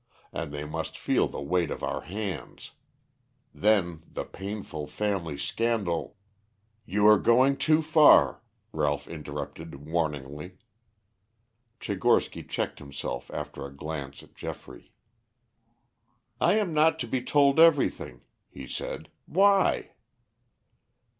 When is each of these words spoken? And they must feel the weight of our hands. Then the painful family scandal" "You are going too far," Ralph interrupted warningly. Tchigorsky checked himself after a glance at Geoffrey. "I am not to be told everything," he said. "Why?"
And 0.33 0.51
they 0.51 0.63
must 0.65 0.97
feel 0.97 1.27
the 1.27 1.39
weight 1.43 1.69
of 1.69 1.83
our 1.83 2.01
hands. 2.01 2.71
Then 3.53 4.01
the 4.11 4.23
painful 4.25 4.87
family 4.87 5.37
scandal" 5.37 6.17
"You 6.87 7.05
are 7.05 7.19
going 7.19 7.55
too 7.55 7.83
far," 7.83 8.41
Ralph 8.71 9.07
interrupted 9.07 9.75
warningly. 9.85 10.57
Tchigorsky 11.79 12.41
checked 12.49 12.79
himself 12.79 13.29
after 13.29 13.63
a 13.63 13.71
glance 13.75 14.23
at 14.23 14.33
Geoffrey. 14.33 14.91
"I 16.39 16.55
am 16.57 16.73
not 16.73 16.97
to 17.01 17.07
be 17.07 17.21
told 17.21 17.59
everything," 17.59 18.21
he 18.49 18.65
said. 18.65 19.07
"Why?" 19.27 19.91